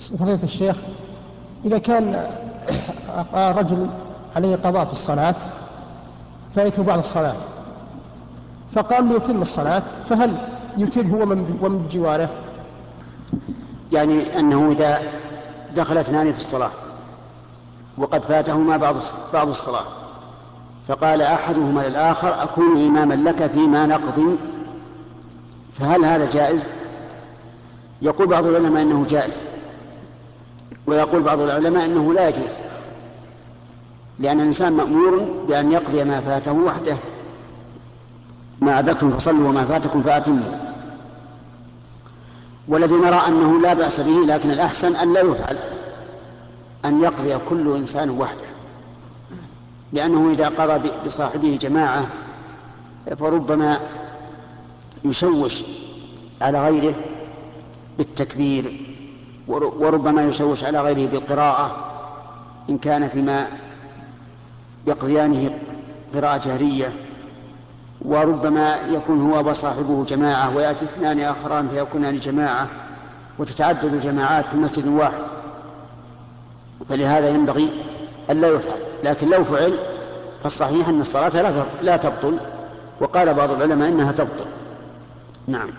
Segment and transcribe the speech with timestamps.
[0.00, 0.76] فضيلة الشيخ
[1.64, 2.30] إذا كان
[3.34, 3.86] رجل
[4.36, 5.34] عليه قضاء في الصلاة
[6.54, 7.36] فايته بعد الصلاة
[8.72, 10.34] فقام ليتم الصلاة فهل
[10.76, 12.28] يتم هو ومن بجواره؟
[13.92, 15.02] يعني أنه إذا
[15.76, 16.70] دخل اثنان في الصلاة
[17.98, 18.96] وقد فاتهما بعض
[19.32, 19.84] بعض الصلاة
[20.88, 24.36] فقال أحدهما للآخر أكون إماما لك فيما نقضي
[25.72, 26.64] فهل هذا جائز؟
[28.02, 29.44] يقول بعض العلماء أنه جائز
[30.86, 32.52] ويقول بعض العلماء أنه لا يجوز.
[34.18, 36.96] لأن الإنسان مأمور بأن يقضي ما فاته وحده.
[38.60, 40.56] ما أدركتم فصلوا وما فاتكم فأتموا.
[42.68, 45.58] والذي نرى أنه لا بأس به لكن الأحسن أن لا يفعل
[46.84, 48.46] أن يقضي كل إنسان وحده.
[49.92, 52.06] لأنه إذا قضى بصاحبه جماعة
[53.18, 53.80] فربما
[55.04, 55.64] يشوش
[56.40, 56.94] على غيره
[57.98, 58.89] بالتكبير
[59.48, 61.76] وربما يشوش على غيره بالقراءة
[62.70, 63.46] إن كان فيما
[64.86, 65.50] يقضيانه
[66.14, 66.92] قراءة جهرية
[68.02, 72.68] وربما يكون هو وصاحبه جماعة ويأتي اثنان آخران فيكونان جماعة
[73.38, 75.24] وتتعدد الجماعات في مسجد واحد.
[76.88, 77.70] فلهذا ينبغي
[78.30, 79.78] أن لا يفعل لكن لو فعل
[80.42, 82.38] فالصحيح أن الصلاة لا لا تبطل
[83.00, 84.46] وقال بعض العلماء إنها تبطل.
[85.46, 85.70] نعم.